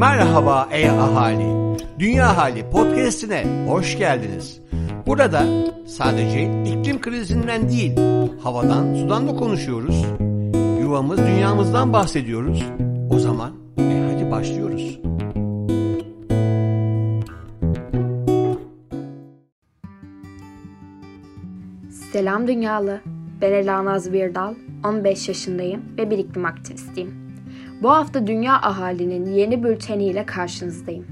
Merhaba 0.00 0.68
ey 0.72 0.90
ahali. 0.90 1.76
Dünya 1.98 2.36
Hali 2.36 2.70
podcast'ine 2.70 3.66
hoş 3.68 3.98
geldiniz. 3.98 4.60
Burada 5.06 5.44
sadece 5.86 6.42
iklim 6.64 7.00
krizinden 7.00 7.68
değil, 7.68 7.92
havadan, 8.42 8.94
sudan 8.94 9.28
da 9.28 9.36
konuşuyoruz. 9.36 10.04
Yuvamız, 10.80 11.18
dünyamızdan 11.18 11.92
bahsediyoruz. 11.92 12.64
O 13.10 13.18
zaman 13.18 13.52
e 13.78 14.12
hadi 14.12 14.30
başlıyoruz. 14.30 15.00
Selam 22.12 22.48
dünyalı. 22.48 23.00
Ben 23.40 23.52
Ela 23.52 23.84
Naz 23.84 24.12
Birdal, 24.12 24.54
15 24.84 25.28
yaşındayım 25.28 25.82
ve 25.98 26.10
bir 26.10 26.18
iklim 26.18 26.44
aktivistiyim. 26.44 27.29
Bu 27.82 27.90
hafta 27.90 28.26
dünya 28.26 28.54
ahalinin 28.54 29.26
yeni 29.26 29.62
bülteniyle 29.62 30.26
karşınızdayım. 30.26 31.06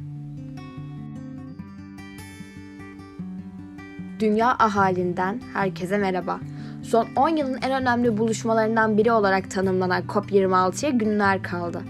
Dünya 4.20 4.51
ahalinden 4.51 5.41
herkese 5.55 5.98
merhaba. 5.98 6.41
Son 6.83 7.06
10 7.16 7.28
yılın 7.28 7.59
en 7.62 7.83
önemli 7.83 8.19
buluşmalarından 8.19 8.98
biri 8.98 9.12
olarak 9.12 9.51
tanımlanan 9.51 10.02
COP26'ya 10.02 10.91
günler 10.91 11.42
kaldı. 11.42 11.83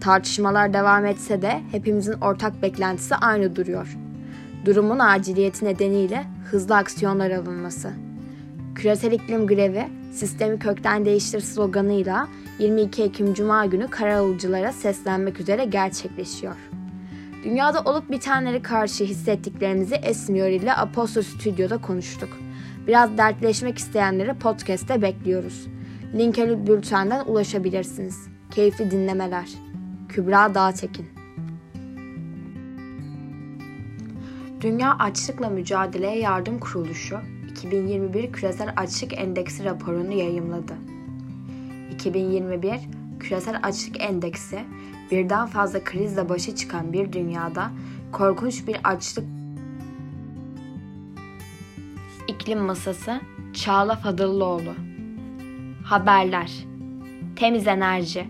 Tartışmalar 0.00 0.72
devam 0.72 1.06
etse 1.06 1.42
de 1.42 1.60
hepimizin 1.70 2.12
ortak 2.20 2.62
beklentisi 2.62 3.14
aynı 3.16 3.56
duruyor. 3.56 3.98
Durumun 4.64 4.98
aciliyeti 4.98 5.64
nedeniyle 5.64 6.24
hızlı 6.50 6.76
aksiyonlar 6.76 7.30
alınması. 7.30 7.92
Küresel 8.74 9.12
iklim 9.12 9.46
grevi 9.46 9.88
sistemi 10.12 10.58
kökten 10.58 11.04
değiştir 11.04 11.40
sloganıyla 11.40 12.28
22 12.58 13.02
Ekim 13.02 13.34
Cuma 13.34 13.66
günü 13.66 13.88
karalıcılara 13.88 14.72
seslenmek 14.72 15.40
üzere 15.40 15.64
gerçekleşiyor. 15.64 16.56
Dünyada 17.44 17.80
olup 17.80 18.10
bitenleri 18.10 18.62
karşı 18.62 19.04
hissettiklerimizi 19.04 19.94
Esmiyor 19.94 20.48
ile 20.48 20.74
Aposto 20.74 21.22
Stüdyo'da 21.22 21.78
konuştuk. 21.78 22.28
Biraz 22.86 23.18
dertleşmek 23.18 23.78
isteyenleri 23.78 24.34
podcast'te 24.34 25.02
bekliyoruz. 25.02 25.66
Linke 26.14 26.66
bültenden 26.66 27.24
ulaşabilirsiniz. 27.24 28.28
Keyifli 28.50 28.90
dinlemeler. 28.90 29.48
Kübra 30.08 30.54
Dağtekin 30.54 31.06
Dünya 34.60 34.96
Açlıkla 34.98 35.48
Mücadeleye 35.48 36.18
Yardım 36.18 36.58
Kuruluşu 36.58 37.18
2021 37.62 38.32
Küresel 38.32 38.72
Açlık 38.76 39.18
Endeksi 39.18 39.64
raporunu 39.64 40.12
yayımladı. 40.12 40.72
2021 41.94 42.74
Küresel 43.20 43.60
Açlık 43.62 44.00
Endeksi 44.00 44.58
birden 45.10 45.46
fazla 45.46 45.84
krizle 45.84 46.28
başa 46.28 46.56
çıkan 46.56 46.92
bir 46.92 47.12
dünyada 47.12 47.70
korkunç 48.12 48.66
bir 48.66 48.76
açlık 48.84 49.24
İklim 52.28 52.58
Masası 52.58 53.20
Çağla 53.54 53.96
Fadıllıoğlu 53.96 54.74
Haberler 55.84 56.52
Temiz 57.36 57.66
Enerji 57.66 58.26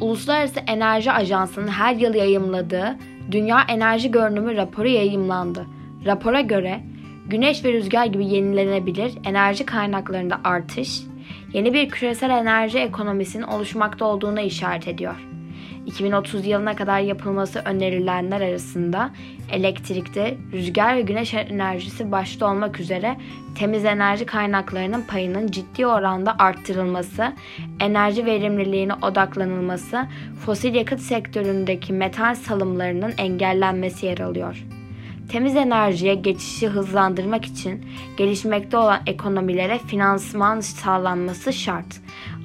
Uluslararası 0.00 0.60
Enerji 0.60 1.12
Ajansı'nın 1.12 1.68
her 1.68 1.94
yıl 1.94 2.14
yayımladığı 2.14 2.96
Dünya 3.30 3.60
Enerji 3.68 4.10
Görünümü 4.10 4.56
raporu 4.56 4.88
yayımlandı. 4.88 5.66
Rapora 6.04 6.40
göre 6.40 6.80
güneş 7.28 7.64
ve 7.64 7.72
rüzgar 7.72 8.06
gibi 8.06 8.26
yenilenebilir 8.26 9.12
enerji 9.24 9.66
kaynaklarında 9.66 10.40
artış, 10.44 11.00
yeni 11.52 11.74
bir 11.74 11.88
küresel 11.88 12.30
enerji 12.30 12.78
ekonomisinin 12.78 13.42
oluşmakta 13.42 14.04
olduğuna 14.04 14.40
işaret 14.40 14.88
ediyor. 14.88 15.14
2030 15.86 16.46
yılına 16.46 16.76
kadar 16.76 17.00
yapılması 17.00 17.62
önerilenler 17.64 18.40
arasında 18.40 19.10
elektrikte 19.52 20.36
rüzgar 20.52 20.96
ve 20.96 21.00
güneş 21.00 21.34
enerjisi 21.34 22.12
başta 22.12 22.50
olmak 22.50 22.80
üzere 22.80 23.16
temiz 23.58 23.84
enerji 23.84 24.26
kaynaklarının 24.26 25.02
payının 25.02 25.46
ciddi 25.46 25.86
oranda 25.86 26.36
arttırılması, 26.38 27.32
enerji 27.80 28.26
verimliliğine 28.26 28.94
odaklanılması, 28.94 30.06
fosil 30.44 30.74
yakıt 30.74 31.00
sektöründeki 31.00 31.92
metal 31.92 32.34
salımlarının 32.34 33.14
engellenmesi 33.18 34.06
yer 34.06 34.18
alıyor. 34.18 34.77
Temiz 35.28 35.56
enerjiye 35.56 36.14
geçişi 36.14 36.68
hızlandırmak 36.68 37.44
için 37.44 37.84
gelişmekte 38.16 38.76
olan 38.76 39.00
ekonomilere 39.06 39.78
finansman 39.78 40.60
sağlanması 40.60 41.52
şart. 41.52 42.00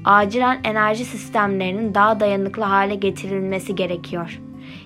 Acilen 0.05 0.59
enerji 0.63 1.05
sistemlerinin 1.05 1.93
daha 1.93 2.19
dayanıklı 2.19 2.63
hale 2.63 2.95
getirilmesi 2.95 3.75
gerekiyor. 3.75 4.39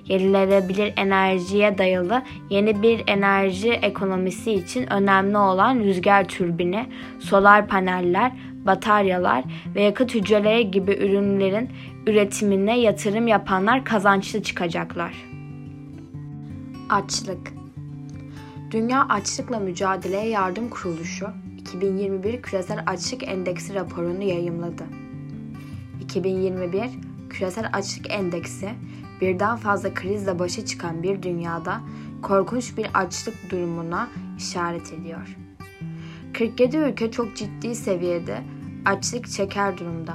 Yenilenebilir 0.05 0.93
enerjiye 0.97 1.77
dayalı 1.77 2.21
yeni 2.49 2.81
bir 2.81 3.03
enerji 3.07 3.71
ekonomisi 3.71 4.53
için 4.53 4.93
önemli 4.93 5.37
olan 5.37 5.79
rüzgar 5.79 6.27
türbini, 6.27 6.85
solar 7.19 7.67
paneller, 7.67 8.31
bataryalar 8.65 9.43
ve 9.75 9.81
yakıt 9.81 10.15
hücreleri 10.15 10.71
gibi 10.71 10.91
ürünlerin 10.91 11.69
üretimine 12.07 12.79
yatırım 12.79 13.27
yapanlar 13.27 13.85
kazançlı 13.85 14.43
çıkacaklar. 14.43 15.13
Açlık 16.89 17.56
Dünya 18.71 19.05
Açlıkla 19.09 19.59
Mücadeleye 19.59 20.29
Yardım 20.29 20.69
Kuruluşu 20.69 21.27
2021 21.57 22.41
Küresel 22.41 22.83
Açlık 22.87 23.27
Endeksi 23.27 23.73
raporunu 23.73 24.23
yayımladı. 24.23 24.83
2021 26.01 26.89
Küresel 27.29 27.69
Açlık 27.73 28.11
Endeksi 28.11 28.69
birden 29.21 29.57
fazla 29.57 29.93
krizle 29.93 30.39
başa 30.39 30.65
çıkan 30.65 31.03
bir 31.03 31.23
dünyada 31.23 31.81
korkunç 32.21 32.77
bir 32.77 32.87
açlık 32.93 33.51
durumuna 33.51 34.07
işaret 34.37 34.93
ediyor. 34.93 35.37
47 36.33 36.77
ülke 36.77 37.11
çok 37.11 37.35
ciddi 37.35 37.75
seviyede 37.75 38.41
açlık 38.85 39.29
çeker 39.29 39.77
durumda. 39.77 40.13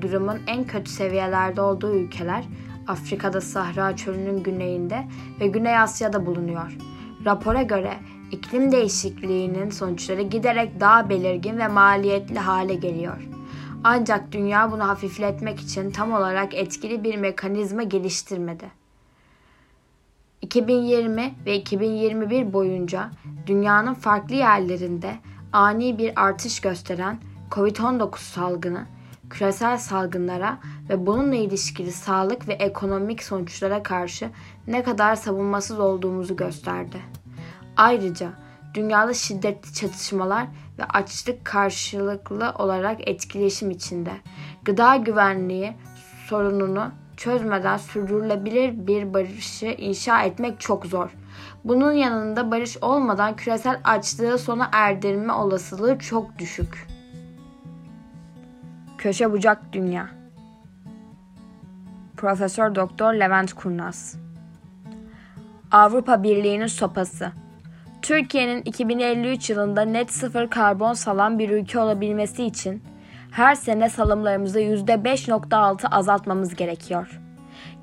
Durumun 0.00 0.38
en 0.46 0.66
kötü 0.66 0.90
seviyelerde 0.90 1.60
olduğu 1.60 1.94
ülkeler 1.94 2.44
Afrika'da 2.86 3.40
Sahra 3.40 3.96
Çölü'nün 3.96 4.42
güneyinde 4.42 5.08
ve 5.40 5.46
Güney 5.46 5.78
Asya'da 5.78 6.26
bulunuyor. 6.26 6.76
Rapora 7.26 7.62
göre 7.62 7.98
iklim 8.32 8.72
değişikliğinin 8.72 9.70
sonuçları 9.70 10.22
giderek 10.22 10.80
daha 10.80 11.08
belirgin 11.08 11.58
ve 11.58 11.68
maliyetli 11.68 12.38
hale 12.38 12.74
geliyor. 12.74 13.28
Ancak 13.84 14.32
dünya 14.32 14.72
bunu 14.72 14.88
hafifletmek 14.88 15.60
için 15.60 15.90
tam 15.90 16.12
olarak 16.12 16.54
etkili 16.54 17.04
bir 17.04 17.16
mekanizma 17.16 17.82
geliştirmedi. 17.82 18.64
2020 20.42 21.34
ve 21.46 21.56
2021 21.56 22.52
boyunca 22.52 23.10
dünyanın 23.46 23.94
farklı 23.94 24.34
yerlerinde 24.34 25.16
ani 25.52 25.98
bir 25.98 26.24
artış 26.24 26.60
gösteren 26.60 27.18
COVID-19 27.50 28.18
salgını 28.18 28.86
küresel 29.30 29.78
salgınlara 29.78 30.58
ve 30.88 31.06
bununla 31.06 31.34
ilişkili 31.34 31.92
sağlık 31.92 32.48
ve 32.48 32.52
ekonomik 32.52 33.22
sonuçlara 33.22 33.82
karşı 33.82 34.30
ne 34.66 34.82
kadar 34.82 35.16
savunmasız 35.16 35.80
olduğumuzu 35.80 36.36
gösterdi. 36.36 36.96
Ayrıca 37.76 38.32
dünyada 38.74 39.14
şiddetli 39.14 39.72
çatışmalar 39.72 40.46
ve 40.78 40.84
açlık 40.84 41.44
karşılıklı 41.44 42.52
olarak 42.58 43.08
etkileşim 43.08 43.70
içinde. 43.70 44.12
Gıda 44.64 44.96
güvenliği 44.96 45.76
sorununu 46.26 46.90
çözmeden 47.16 47.76
sürdürülebilir 47.76 48.86
bir 48.86 49.14
barışı 49.14 49.66
inşa 49.66 50.22
etmek 50.22 50.60
çok 50.60 50.86
zor. 50.86 51.10
Bunun 51.64 51.92
yanında 51.92 52.50
barış 52.50 52.76
olmadan 52.82 53.36
küresel 53.36 53.80
açlığı 53.84 54.38
sona 54.38 54.68
erdirme 54.72 55.32
olasılığı 55.32 55.98
çok 55.98 56.38
düşük. 56.38 56.95
Köşe 58.98 59.32
bucak 59.32 59.72
dünya. 59.72 60.08
Profesör 62.16 62.74
Doktor 62.74 63.14
Levent 63.14 63.52
Kurnaz. 63.52 64.16
Avrupa 65.72 66.22
Birliği'nin 66.22 66.66
sopası. 66.66 67.32
Türkiye'nin 68.02 68.62
2053 68.62 69.50
yılında 69.50 69.82
net 69.82 70.12
sıfır 70.12 70.50
karbon 70.50 70.92
salan 70.92 71.38
bir 71.38 71.50
ülke 71.50 71.78
olabilmesi 71.78 72.44
için 72.44 72.82
her 73.32 73.54
sene 73.54 73.88
salımlarımızı 73.88 74.60
%5.6 74.60 75.88
azaltmamız 75.88 76.54
gerekiyor. 76.54 77.20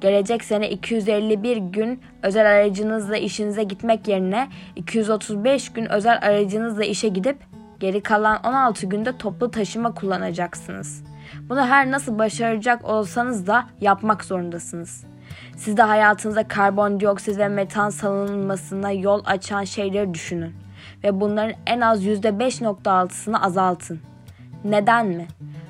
Gelecek 0.01 0.43
sene 0.43 0.69
251 0.69 1.57
gün 1.57 2.01
özel 2.23 2.51
aracınızla 2.51 3.17
işinize 3.17 3.63
gitmek 3.63 4.07
yerine 4.07 4.47
235 4.75 5.73
gün 5.73 5.85
özel 5.85 6.19
aracınızla 6.21 6.83
işe 6.83 7.07
gidip 7.07 7.37
geri 7.83 8.01
kalan 8.03 8.39
16 8.43 8.85
günde 8.85 9.17
toplu 9.17 9.51
taşıma 9.51 9.93
kullanacaksınız. 9.93 11.03
Bunu 11.49 11.65
her 11.65 11.91
nasıl 11.91 12.19
başaracak 12.19 12.85
olsanız 12.85 13.47
da 13.47 13.65
yapmak 13.81 14.25
zorundasınız. 14.25 15.03
Siz 15.57 15.77
de 15.77 15.81
hayatınıza 15.81 16.47
karbondioksit 16.47 17.37
ve 17.37 17.47
metan 17.47 17.89
salınmasına 17.89 18.91
yol 18.91 19.21
açan 19.25 19.63
şeyleri 19.63 20.13
düşünün 20.13 20.53
ve 21.03 21.21
bunların 21.21 21.55
en 21.67 21.81
az 21.81 22.05
%5.6'sını 22.05 23.41
azaltın. 23.41 23.99
Neden 24.63 25.07
mi? 25.07 25.27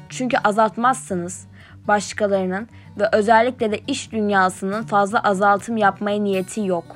Çünkü 0.10 0.38
azaltmazsanız 0.38 1.48
başkalarının 1.88 2.68
ve 3.00 3.10
özellikle 3.12 3.72
de 3.72 3.80
iş 3.88 4.12
dünyasının 4.12 4.84
fazla 4.84 5.20
azaltım 5.20 5.78
yapmaya 5.78 6.20
niyeti 6.24 6.66
yok. 6.66 6.96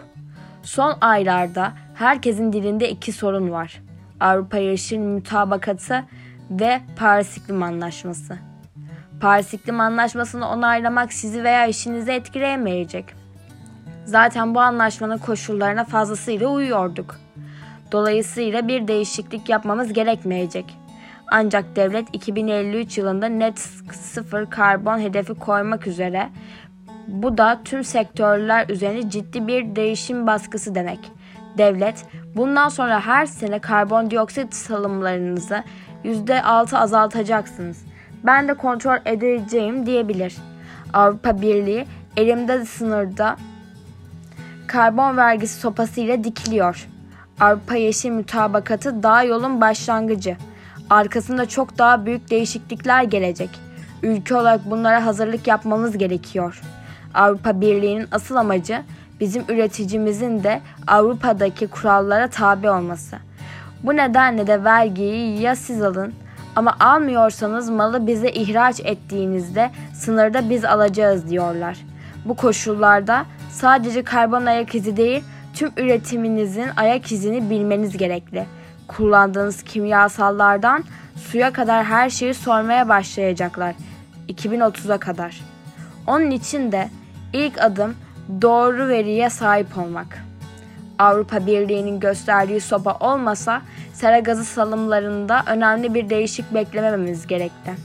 Son 0.64 0.98
aylarda 1.02 1.72
herkesin 1.96 2.54
dilinde 2.54 2.90
iki 2.90 3.12
sorun 3.12 3.52
var. 3.52 3.87
Avrupa 4.20 4.58
Yeşil 4.58 4.98
Mütabakatı 4.98 6.04
ve 6.52 6.82
Paris 6.96 7.38
İklim 7.38 7.64
Anlaşması. 7.64 8.38
Paris 9.22 9.54
İklim 9.54 9.80
Anlaşması'nı 9.80 10.50
onaylamak 10.50 11.14
sizi 11.14 11.44
veya 11.44 11.66
işinizi 11.68 12.12
etkileyemeyecek. 12.12 13.06
Zaten 14.06 14.56
bu 14.56 14.60
anlaşmanın 14.60 15.18
koşullarına 15.18 15.84
fazlasıyla 15.84 16.48
uyuyorduk. 16.48 17.16
Dolayısıyla 17.92 18.68
bir 18.68 18.88
değişiklik 18.88 19.50
yapmamız 19.50 19.94
gerekmeyecek. 19.94 20.78
Ancak 21.32 21.76
devlet 21.76 22.08
2053 22.14 22.98
yılında 22.98 23.26
net 23.26 23.60
sıfır 23.92 24.50
karbon 24.50 25.00
hedefi 25.00 25.34
koymak 25.34 25.88
üzere. 25.88 26.30
Bu 27.08 27.38
da 27.38 27.60
tüm 27.66 27.84
sektörler 27.84 28.70
üzerine 28.70 29.10
ciddi 29.10 29.48
bir 29.48 29.76
değişim 29.76 30.28
baskısı 30.28 30.76
demek. 30.76 31.00
Devlet 31.58 32.06
bundan 32.38 32.70
sonra 32.70 33.00
her 33.06 33.26
sene 33.26 33.60
karbondioksit 33.60 34.54
salımlarınızı 34.54 35.64
%6 36.06 36.78
azaltacaksınız. 36.78 37.78
Ben 38.24 38.48
de 38.48 38.54
kontrol 38.54 38.98
edeceğim 39.06 39.86
diyebilir. 39.86 40.36
Avrupa 40.94 41.42
Birliği 41.42 41.86
elimde 42.18 42.66
sınırda 42.66 43.38
karbon 44.68 45.18
vergisi 45.18 45.60
sopasıyla 45.60 46.24
dikiliyor. 46.24 46.88
Avrupa 47.40 47.76
Yeşil 47.76 48.10
Mütabakatı 48.10 49.04
daha 49.04 49.24
yolun 49.24 49.62
başlangıcı. 49.62 50.38
Arkasında 50.90 51.46
çok 51.46 51.78
daha 51.78 52.06
büyük 52.06 52.30
değişiklikler 52.30 53.04
gelecek. 53.04 53.50
Ülke 54.04 54.36
olarak 54.36 54.70
bunlara 54.72 55.06
hazırlık 55.06 55.48
yapmamız 55.48 55.98
gerekiyor. 55.98 56.62
Avrupa 57.14 57.62
Birliği'nin 57.62 58.08
asıl 58.12 58.36
amacı 58.36 58.82
bizim 59.20 59.44
üreticimizin 59.50 60.44
de 60.44 60.62
Avrupa'daki 60.88 61.68
kurallara 61.68 62.28
tabi 62.28 62.70
olması. 62.70 63.18
Bu 63.84 63.96
nedenle 63.96 64.48
de 64.48 64.64
vergiyi 64.64 65.42
ya 65.42 65.56
siz 65.56 65.82
alın 65.82 66.14
ama 66.56 66.76
almıyorsanız 66.80 67.70
malı 67.70 68.08
bize 68.08 68.30
ihraç 68.30 68.80
ettiğinizde 68.80 69.72
sınırda 69.94 70.50
biz 70.50 70.66
alacağız 70.66 71.30
diyorlar. 71.30 71.78
Bu 72.26 72.36
koşullarda 72.36 73.26
sadece 73.52 74.04
karbon 74.04 74.46
ayak 74.46 74.76
izi 74.76 74.98
değil 74.98 75.24
tüm 75.54 75.72
üretiminizin 75.78 76.68
ayak 76.78 77.12
izini 77.12 77.50
bilmeniz 77.50 77.98
gerekli. 77.98 78.46
Kullandığınız 78.88 79.64
kimyasallardan 79.64 80.84
suya 81.16 81.54
kadar 81.54 81.84
her 81.84 82.10
şeyi 82.10 82.34
sormaya 82.34 82.90
başlayacaklar 82.90 83.76
2030'a 84.30 84.98
kadar. 84.98 85.42
Onun 86.08 86.32
için 86.32 86.72
de 86.72 86.90
ilk 87.34 87.62
adım 87.62 87.96
doğru 88.42 88.88
veriye 88.88 89.30
sahip 89.30 89.78
olmak. 89.78 90.24
Avrupa 91.00 91.48
Birliği'nin 91.48 92.00
gösterdiği 92.00 92.62
sopa 92.62 92.98
olmasa 93.00 93.62
sera 93.94 94.20
gazı 94.20 94.46
salımlarında 94.46 95.44
önemli 95.48 95.94
bir 95.94 96.10
değişik 96.10 96.54
beklemememiz 96.54 97.28
gerekti. 97.28 97.76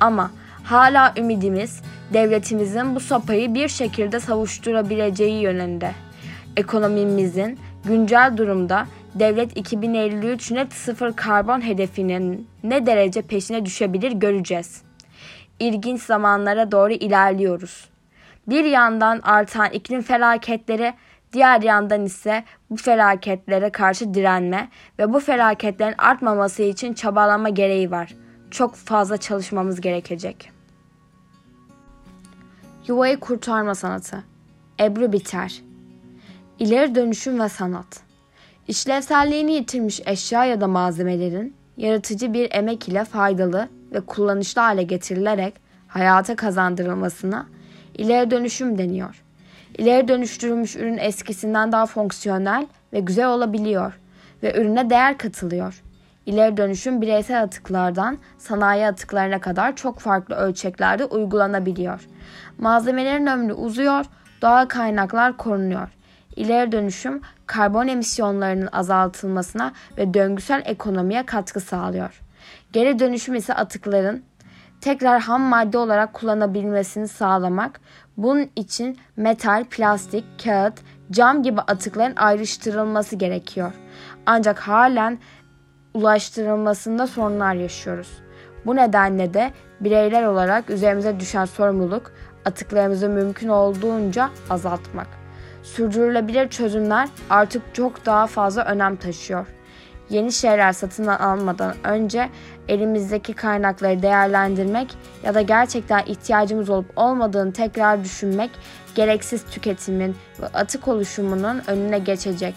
Ama 0.00 0.30
hala 0.64 1.14
ümidimiz 1.16 1.82
devletimizin 2.12 2.94
bu 2.94 3.00
sopayı 3.00 3.54
bir 3.54 3.68
şekilde 3.68 4.20
savuşturabileceği 4.20 5.42
yönünde. 5.42 5.90
Ekonomimizin 6.56 7.58
güncel 7.84 8.34
durumda 8.36 8.86
devlet 9.14 9.56
2053 9.56 10.50
net 10.50 10.72
sıfır 10.72 11.12
karbon 11.12 11.66
hedefinin 11.66 12.48
ne 12.64 12.86
derece 12.86 13.22
peşine 13.22 13.66
düşebilir 13.66 14.12
göreceğiz. 14.12 14.82
İlginç 15.58 16.02
zamanlara 16.02 16.72
doğru 16.72 16.92
ilerliyoruz. 16.92 17.91
Bir 18.46 18.64
yandan 18.64 19.20
artan 19.22 19.70
iklim 19.70 20.02
felaketleri, 20.02 20.94
diğer 21.32 21.62
yandan 21.62 22.04
ise 22.04 22.44
bu 22.70 22.76
felaketlere 22.76 23.70
karşı 23.70 24.14
direnme 24.14 24.68
ve 24.98 25.12
bu 25.12 25.20
felaketlerin 25.20 25.94
artmaması 25.98 26.62
için 26.62 26.94
çabalama 26.94 27.48
gereği 27.48 27.90
var. 27.90 28.14
Çok 28.50 28.74
fazla 28.74 29.16
çalışmamız 29.16 29.80
gerekecek. 29.80 30.52
Yuvayı 32.88 33.20
kurtarma 33.20 33.74
sanatı. 33.74 34.24
Ebru 34.80 35.12
Biter. 35.12 35.62
İleri 36.58 36.94
dönüşüm 36.94 37.40
ve 37.40 37.48
sanat. 37.48 38.00
İşlevselliğini 38.68 39.52
yitirmiş 39.52 40.00
eşya 40.06 40.44
ya 40.44 40.60
da 40.60 40.68
malzemelerin 40.68 41.56
yaratıcı 41.76 42.32
bir 42.32 42.52
emek 42.52 42.88
ile 42.88 43.04
faydalı 43.04 43.68
ve 43.92 44.00
kullanışlı 44.00 44.60
hale 44.60 44.82
getirilerek 44.82 45.54
hayata 45.88 46.36
kazandırılmasına 46.36 47.46
ileri 47.98 48.30
dönüşüm 48.30 48.78
deniyor. 48.78 49.22
İleri 49.78 50.08
dönüştürülmüş 50.08 50.76
ürün 50.76 50.98
eskisinden 50.98 51.72
daha 51.72 51.86
fonksiyonel 51.86 52.66
ve 52.92 53.00
güzel 53.00 53.28
olabiliyor 53.28 53.98
ve 54.42 54.60
ürüne 54.60 54.90
değer 54.90 55.18
katılıyor. 55.18 55.82
İleri 56.26 56.56
dönüşüm 56.56 57.00
bireysel 57.00 57.42
atıklardan 57.42 58.18
sanayi 58.38 58.86
atıklarına 58.86 59.40
kadar 59.40 59.76
çok 59.76 60.00
farklı 60.00 60.34
ölçeklerde 60.34 61.04
uygulanabiliyor. 61.04 62.08
Malzemelerin 62.58 63.26
ömrü 63.26 63.52
uzuyor, 63.52 64.04
doğal 64.42 64.66
kaynaklar 64.66 65.36
korunuyor. 65.36 65.88
İleri 66.36 66.72
dönüşüm 66.72 67.20
karbon 67.46 67.88
emisyonlarının 67.88 68.68
azaltılmasına 68.72 69.72
ve 69.98 70.14
döngüsel 70.14 70.62
ekonomiye 70.64 71.26
katkı 71.26 71.60
sağlıyor. 71.60 72.22
Geri 72.72 72.98
dönüşüm 72.98 73.34
ise 73.34 73.54
atıkların 73.54 74.22
tekrar 74.82 75.20
ham 75.20 75.42
madde 75.42 75.78
olarak 75.78 76.14
kullanabilmesini 76.14 77.08
sağlamak. 77.08 77.80
Bunun 78.16 78.50
için 78.56 78.98
metal, 79.16 79.64
plastik, 79.64 80.24
kağıt, 80.44 80.74
cam 81.10 81.42
gibi 81.42 81.60
atıkların 81.60 82.16
ayrıştırılması 82.16 83.16
gerekiyor. 83.16 83.72
Ancak 84.26 84.58
halen 84.58 85.18
ulaştırılmasında 85.94 87.06
sorunlar 87.06 87.54
yaşıyoruz. 87.54 88.08
Bu 88.66 88.76
nedenle 88.76 89.34
de 89.34 89.50
bireyler 89.80 90.24
olarak 90.24 90.70
üzerimize 90.70 91.20
düşen 91.20 91.44
sorumluluk 91.44 92.12
atıklarımızı 92.44 93.08
mümkün 93.08 93.48
olduğunca 93.48 94.30
azaltmak. 94.50 95.06
Sürdürülebilir 95.62 96.48
çözümler 96.48 97.08
artık 97.30 97.74
çok 97.74 98.06
daha 98.06 98.26
fazla 98.26 98.64
önem 98.64 98.96
taşıyor. 98.96 99.46
Yeni 100.12 100.32
şeyler 100.32 100.72
satın 100.72 101.06
almadan 101.06 101.74
önce 101.84 102.30
elimizdeki 102.68 103.32
kaynakları 103.32 104.02
değerlendirmek 104.02 104.96
ya 105.24 105.34
da 105.34 105.40
gerçekten 105.40 106.04
ihtiyacımız 106.06 106.70
olup 106.70 106.86
olmadığını 106.96 107.52
tekrar 107.52 108.04
düşünmek 108.04 108.50
gereksiz 108.94 109.44
tüketimin 109.44 110.16
ve 110.40 110.46
atık 110.46 110.88
oluşumunun 110.88 111.62
önüne 111.66 111.98
geçecek. 111.98 112.54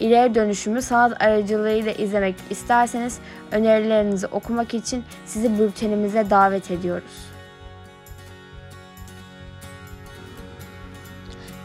İleri 0.00 0.34
dönüşümü 0.34 0.82
sanat 0.82 1.22
aracılığıyla 1.22 1.92
izlemek 1.92 2.34
isterseniz 2.50 3.18
önerilerinizi 3.52 4.26
okumak 4.26 4.74
için 4.74 5.04
sizi 5.26 5.58
bültenimize 5.58 6.30
davet 6.30 6.70
ediyoruz. 6.70 7.26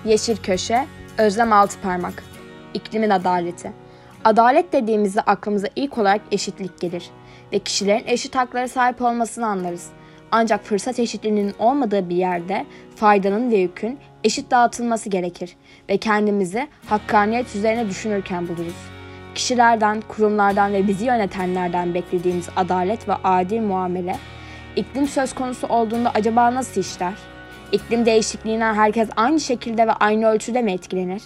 Yeşil 0.05 0.37
Köşe, 0.37 0.87
Özlem 1.17 1.53
Altıparmak, 1.53 2.23
İklimin 2.73 3.09
Adaleti. 3.09 3.86
Adalet 4.25 4.73
dediğimizde 4.73 5.21
aklımıza 5.21 5.67
ilk 5.75 5.97
olarak 5.97 6.21
eşitlik 6.31 6.79
gelir 6.79 7.09
ve 7.53 7.59
kişilerin 7.59 8.07
eşit 8.07 8.35
haklara 8.35 8.67
sahip 8.67 9.01
olmasını 9.01 9.47
anlarız. 9.47 9.87
Ancak 10.31 10.63
fırsat 10.63 10.99
eşitliğinin 10.99 11.53
olmadığı 11.59 12.09
bir 12.09 12.15
yerde 12.15 12.65
faydanın 12.95 13.51
ve 13.51 13.55
yükün 13.55 13.99
eşit 14.23 14.51
dağıtılması 14.51 15.09
gerekir 15.09 15.55
ve 15.89 15.97
kendimizi 15.97 16.67
hakkaniyet 16.85 17.55
üzerine 17.55 17.89
düşünürken 17.89 18.47
buluruz. 18.47 18.75
Kişilerden, 19.35 20.01
kurumlardan 20.01 20.73
ve 20.73 20.87
bizi 20.87 21.05
yönetenlerden 21.05 21.93
beklediğimiz 21.93 22.49
adalet 22.55 23.09
ve 23.09 23.13
adil 23.23 23.61
muamele, 23.61 24.15
iklim 24.75 25.07
söz 25.07 25.33
konusu 25.33 25.67
olduğunda 25.67 26.11
acaba 26.13 26.53
nasıl 26.53 26.81
işler? 26.81 27.13
İklim 27.71 28.05
değişikliğinden 28.05 28.73
herkes 28.73 29.09
aynı 29.15 29.39
şekilde 29.39 29.87
ve 29.87 29.91
aynı 29.91 30.27
ölçüde 30.27 30.61
mi 30.61 30.71
etkilenir? 30.71 31.21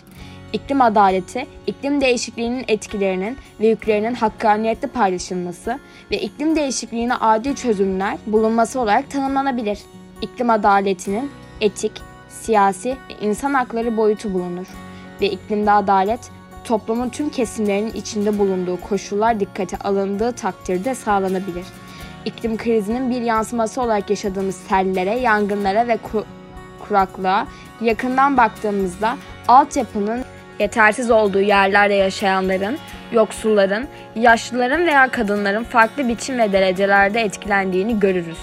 İklim 0.54 0.82
adaleti, 0.82 1.48
iklim 1.68 2.02
değişikliğinin 2.02 2.66
etkilerinin 2.68 3.38
ve 3.60 3.68
yüklerinin 3.68 4.14
hakkaniyetli 4.14 4.88
paylaşılması 4.88 5.80
ve 6.12 6.22
iklim 6.22 6.56
değişikliğine 6.56 7.16
adil 7.16 7.56
çözümler 7.56 8.18
bulunması 8.28 8.80
olarak 8.80 9.12
tanımlanabilir. 9.12 9.80
İklim 10.22 10.50
adaletinin 10.50 11.32
etik, 11.62 11.92
siyasi 12.30 12.90
ve 12.90 13.26
insan 13.26 13.54
hakları 13.54 13.98
boyutu 13.98 14.34
bulunur 14.34 14.68
ve 15.22 15.30
iklimde 15.30 15.72
adalet 15.72 16.20
toplumun 16.64 17.10
tüm 17.10 17.30
kesimlerinin 17.30 17.94
içinde 17.94 18.40
bulunduğu 18.40 18.82
koşullar 18.82 19.40
dikkate 19.40 19.78
alındığı 19.78 20.32
takdirde 20.32 20.96
sağlanabilir. 20.96 21.66
İklim 22.26 22.58
krizinin 22.58 23.10
bir 23.10 23.22
yansıması 23.22 23.82
olarak 23.82 24.10
yaşadığımız 24.10 24.56
sellere, 24.56 25.20
yangınlara 25.20 25.88
ve 25.88 25.98
kuraklığa 26.88 27.48
yakından 27.82 28.38
baktığımızda 28.38 29.18
altyapının 29.48 30.24
yetersiz 30.62 31.12
olduğu 31.12 31.42
yerlerde 31.42 31.94
yaşayanların, 31.94 32.78
yoksulların, 33.12 33.88
yaşlıların 34.16 34.86
veya 34.86 35.12
kadınların 35.12 35.64
farklı 35.64 36.08
biçim 36.08 36.40
ve 36.40 36.52
derecelerde 36.52 37.22
etkilendiğini 37.22 38.00
görürüz. 38.00 38.38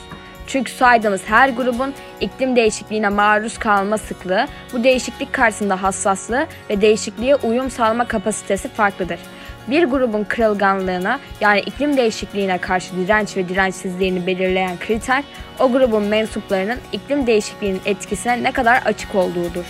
Çünkü 0.47 0.73
saydığımız 0.73 1.23
her 1.27 1.49
grubun 1.49 1.95
iklim 2.21 2.57
değişikliğine 2.57 3.09
maruz 3.09 3.59
kalma 3.59 3.99
sıklığı, 3.99 4.47
bu 4.73 4.85
değişiklik 4.85 5.33
karşısında 5.33 5.83
hassaslığı 5.83 6.47
ve 6.71 6.81
değişikliğe 6.81 7.37
uyum 7.37 7.71
sağlama 7.71 8.09
kapasitesi 8.09 8.69
farklıdır. 8.69 9.21
Bir 9.67 9.85
grubun 9.85 10.25
kırılganlığına 10.25 11.19
yani 11.41 11.61
iklim 11.61 11.97
değişikliğine 11.97 12.59
karşı 12.59 12.97
direnç 12.97 13.37
ve 13.37 13.49
dirençsizliğini 13.49 14.27
belirleyen 14.27 14.79
kriter, 14.79 15.25
o 15.61 15.73
grubun 15.73 16.03
mensuplarının 16.03 16.79
iklim 16.93 17.27
değişikliğinin 17.27 17.81
etkisine 17.85 18.43
ne 18.43 18.53
kadar 18.53 18.83
açık 18.85 19.15
olduğudur. 19.15 19.65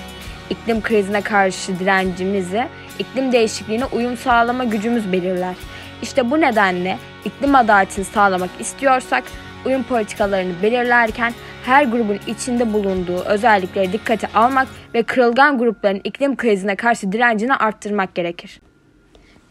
İklim 0.51 0.83
krizine 0.83 1.21
karşı 1.21 1.79
direncimizi, 1.79 2.69
iklim 2.99 3.33
değişikliğine 3.33 3.85
uyum 3.85 4.17
sağlama 4.17 4.65
gücümüz 4.65 5.13
belirler. 5.13 5.55
İşte 6.03 6.31
bu 6.31 6.41
nedenle 6.41 6.99
iklim 7.25 7.55
adaletini 7.55 8.05
sağlamak 8.05 8.51
istiyorsak 8.61 9.25
uyum 9.67 9.83
politikalarını 9.83 10.63
belirlerken 10.63 11.33
her 11.65 11.85
grubun 11.85 12.19
içinde 12.27 12.73
bulunduğu 12.73 13.25
özellikleri 13.25 13.93
dikkate 13.93 14.27
almak 14.35 14.69
ve 14.95 15.03
kırılgan 15.03 15.59
grupların 15.59 16.01
iklim 16.05 16.37
krizine 16.37 16.77
karşı 16.77 17.13
direncini 17.13 17.55
arttırmak 17.55 18.15
gerekir. 18.15 18.61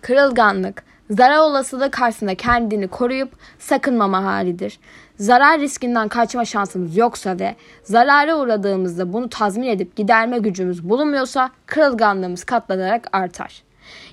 Kırılganlık, 0.02 0.84
zarar 1.10 1.38
olasılığı 1.38 1.92
karşısında 1.92 2.36
kendini 2.36 2.88
koruyup 2.88 3.32
sakınmama 3.60 4.24
halidir. 4.24 4.80
Zarar 5.18 5.60
riskinden 5.60 6.08
kaçma 6.08 6.46
şansımız 6.46 6.98
yoksa 6.98 7.40
ve 7.40 7.56
zarara 7.84 8.38
uğradığımızda 8.38 9.14
bunu 9.14 9.30
tazmin 9.30 9.68
edip 9.68 9.96
giderme 9.96 10.38
gücümüz 10.38 10.90
bulunmuyorsa 10.90 11.50
kırılganlığımız 11.66 12.44
katlanarak 12.44 13.10
artar. 13.12 13.64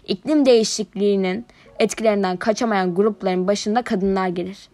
İklim 0.09 0.47
değişikliğinin 0.47 1.47
etkilerinden 1.79 2.37
kaçamayan 2.37 2.95
grupların 2.95 3.49
başında 3.49 3.83
kadınlar 3.83 4.29
gelir 4.29 4.69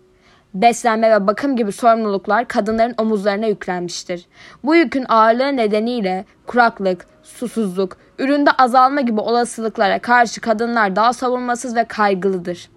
beslenme 0.54 1.10
ve 1.10 1.26
bakım 1.26 1.56
gibi 1.56 1.72
sorumluluklar 1.72 2.48
kadınların 2.48 2.94
omuzlarına 2.98 3.46
yüklenmiştir. 3.46 4.26
Bu 4.64 4.74
yükün 4.74 5.06
ağırlığı 5.08 5.56
nedeniyle 5.56 6.24
kuraklık, 6.46 7.06
susuzluk, 7.22 7.96
üründe 8.18 8.50
azalma 8.50 9.00
gibi 9.00 9.20
olasılıklara 9.20 9.98
karşı 9.98 10.40
kadınlar 10.40 10.96
daha 10.96 11.12
savunmasız 11.12 11.76
ve 11.76 11.84
kaygılıdır. 11.84 12.70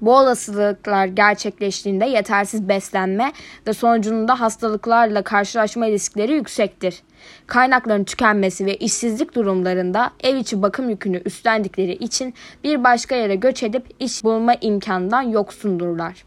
Bu 0.00 0.16
olasılıklar 0.16 1.06
gerçekleştiğinde 1.06 2.04
yetersiz 2.04 2.68
beslenme 2.68 3.32
ve 3.66 3.72
sonucunda 3.72 4.40
hastalıklarla 4.40 5.22
karşılaşma 5.22 5.86
riskleri 5.86 6.32
yüksektir. 6.32 7.02
Kaynakların 7.46 8.04
tükenmesi 8.04 8.66
ve 8.66 8.76
işsizlik 8.76 9.34
durumlarında 9.34 10.10
ev 10.20 10.36
içi 10.36 10.62
bakım 10.62 10.90
yükünü 10.90 11.22
üstlendikleri 11.24 11.92
için 11.92 12.34
bir 12.64 12.84
başka 12.84 13.14
yere 13.14 13.36
göç 13.36 13.62
edip 13.62 13.86
iş 14.00 14.24
bulma 14.24 14.54
imkanından 14.60 15.22
yoksundurlar. 15.22 16.24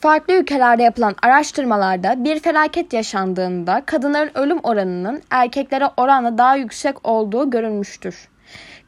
Farklı 0.00 0.34
ülkelerde 0.34 0.82
yapılan 0.82 1.14
araştırmalarda 1.22 2.24
bir 2.24 2.40
felaket 2.40 2.92
yaşandığında 2.92 3.82
kadınların 3.86 4.30
ölüm 4.34 4.58
oranının 4.62 5.22
erkeklere 5.30 5.88
oranla 5.96 6.38
daha 6.38 6.56
yüksek 6.56 7.08
olduğu 7.08 7.50
görülmüştür. 7.50 8.28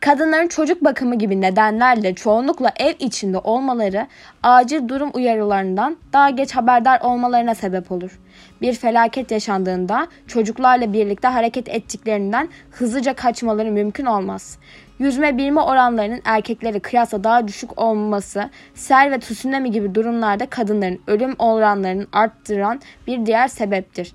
Kadınların 0.03 0.49
çocuk 0.49 0.85
bakımı 0.85 1.19
gibi 1.19 1.41
nedenlerle 1.41 2.15
çoğunlukla 2.15 2.73
ev 2.77 2.95
içinde 2.99 3.39
olmaları 3.39 4.07
acil 4.43 4.89
durum 4.89 5.11
uyarılarından 5.15 5.97
daha 6.13 6.31
geç 6.31 6.55
haberdar 6.55 7.01
olmalarına 7.01 7.55
sebep 7.55 7.93
olur. 7.93 8.21
Bir 8.63 8.75
felaket 8.75 9.31
yaşandığında 9.31 10.07
çocuklarla 10.27 10.93
birlikte 10.93 11.29
hareket 11.29 11.69
ettiklerinden 11.69 12.49
hızlıca 12.71 13.15
kaçmaları 13.15 13.73
mümkün 13.73 14.07
olmaz. 14.07 14.59
Yüzme 14.99 15.39
bilme 15.39 15.61
oranlarının 15.61 16.21
erkeklere 16.25 16.79
kıyasla 16.79 17.25
daha 17.25 17.49
düşük 17.49 17.79
olması, 17.79 18.51
sel 18.75 19.11
ve 19.11 19.19
tsunami 19.19 19.71
gibi 19.71 19.95
durumlarda 19.95 20.47
kadınların 20.47 21.01
ölüm 21.07 21.35
oranlarını 21.39 22.07
arttıran 22.13 22.81
bir 23.07 23.27
diğer 23.27 23.49
sebeptir. 23.49 24.13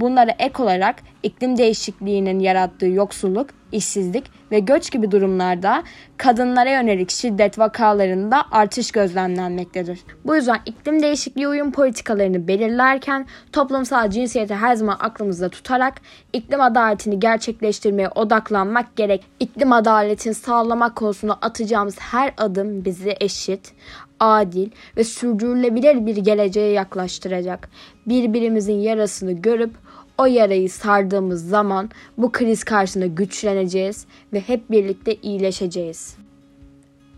Bunlara 0.00 0.30
ek 0.38 0.62
olarak 0.62 0.96
iklim 1.22 1.58
değişikliğinin 1.58 2.38
yarattığı 2.38 2.86
yoksulluk, 2.86 3.59
işsizlik 3.72 4.24
ve 4.50 4.58
göç 4.58 4.90
gibi 4.90 5.10
durumlarda 5.10 5.82
kadınlara 6.16 6.70
yönelik 6.70 7.10
şiddet 7.10 7.58
vakalarında 7.58 8.44
artış 8.50 8.90
gözlemlenmektedir. 8.90 10.00
Bu 10.24 10.36
yüzden 10.36 10.58
iklim 10.66 11.02
değişikliği 11.02 11.48
uyum 11.48 11.72
politikalarını 11.72 12.48
belirlerken 12.48 13.26
toplumsal 13.52 14.10
cinsiyeti 14.10 14.54
her 14.54 14.74
zaman 14.74 14.96
aklımızda 15.00 15.48
tutarak 15.48 16.00
iklim 16.32 16.60
adaletini 16.60 17.20
gerçekleştirmeye 17.20 18.08
odaklanmak 18.08 18.96
gerek. 18.96 19.24
İklim 19.40 19.72
adaletini 19.72 20.34
sağlamak 20.34 20.96
konusunda 20.96 21.34
atacağımız 21.42 21.96
her 21.98 22.34
adım 22.38 22.84
bizi 22.84 23.14
eşit, 23.20 23.72
adil 24.20 24.70
ve 24.96 25.04
sürdürülebilir 25.04 26.06
bir 26.06 26.16
geleceğe 26.16 26.72
yaklaştıracak. 26.72 27.70
Birbirimizin 28.06 28.80
yarasını 28.80 29.32
görüp 29.32 29.74
o 30.20 30.26
yarayı 30.26 30.70
sardığımız 30.70 31.48
zaman 31.48 31.90
bu 32.18 32.32
kriz 32.32 32.64
karşısında 32.64 33.06
güçleneceğiz 33.06 34.06
ve 34.32 34.40
hep 34.40 34.70
birlikte 34.70 35.14
iyileşeceğiz. 35.14 36.16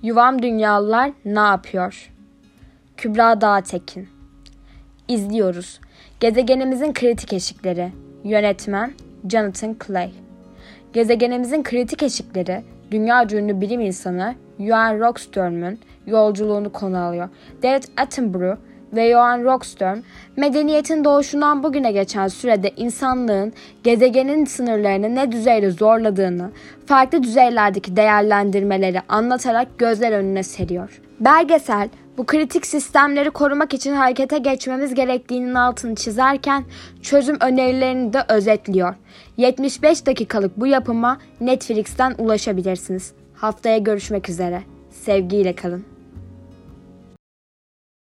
Yuvam 0.03 0.43
Dünyalılar 0.43 1.13
ne 1.25 1.39
yapıyor? 1.39 2.11
Kübra 2.97 3.41
Dağtekin 3.41 4.09
İzliyoruz. 5.09 5.81
Gezegenimizin 6.21 6.93
kritik 6.93 7.33
eşikleri. 7.33 7.93
Yönetmen 8.25 8.93
Jonathan 9.29 9.77
Clay. 9.87 10.11
Gezegenimizin 10.93 11.63
kritik 11.63 12.03
eşikleri 12.03 12.63
dünya 12.91 13.27
ünlü 13.33 13.61
bilim 13.61 13.81
insanı 13.81 14.35
Yuan 14.59 15.01
Rockström'ün 15.01 15.81
yolculuğunu 16.07 16.73
konu 16.73 16.99
alıyor. 16.99 17.29
David 17.63 17.85
Attenborough 17.97 18.59
ve 18.93 19.11
Johan 19.11 19.45
Rockström, 19.45 20.03
medeniyetin 20.37 21.05
doğuşundan 21.05 21.63
bugüne 21.63 21.93
geçen 21.93 22.29
sürede 22.29 22.71
insanlığın 22.77 23.53
gezegenin 23.85 24.45
sınırlarını 24.45 25.15
ne 25.15 25.33
düzeyde 25.33 25.71
zorladığını, 25.71 26.51
farklı 26.87 27.23
düzeylerdeki 27.23 27.97
değerlendirmeleri 27.97 29.01
anlatarak 29.09 29.79
gözler 29.79 30.13
önüne 30.13 30.43
seriyor. 30.43 31.01
Belgesel, 31.21 31.89
bu 32.19 32.27
kritik 32.27 32.67
sistemleri 32.67 33.31
korumak 33.31 33.75
için 33.75 33.95
harekete 33.95 34.39
geçmemiz 34.39 34.95
gerektiğinin 34.95 35.55
altını 35.55 35.95
çizerken 35.95 36.65
çözüm 37.03 37.37
önerilerini 37.41 38.13
de 38.13 38.25
özetliyor. 38.29 38.95
75 39.37 40.07
dakikalık 40.07 40.61
bu 40.61 40.67
yapıma 40.67 41.19
Netflix'ten 41.41 42.15
ulaşabilirsiniz. 42.19 43.13
Haftaya 43.35 43.79
görüşmek 43.79 44.29
üzere. 44.29 44.63
Sevgiyle 44.91 45.55
kalın. 45.55 45.92